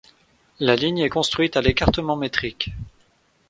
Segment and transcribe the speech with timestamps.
[0.59, 2.71] La ligne est construite à l'écartement métrique.